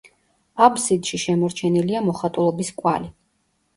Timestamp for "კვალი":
2.83-3.13